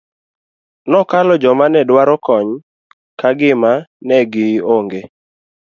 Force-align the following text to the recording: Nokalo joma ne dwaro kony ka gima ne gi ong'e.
Nokalo 0.91 1.33
joma 1.41 1.65
ne 1.69 1.81
dwaro 1.89 2.15
kony 2.25 2.49
ka 3.19 3.29
gima 3.39 3.73
ne 4.07 4.17
gi 4.31 4.47
ong'e. 4.75 5.01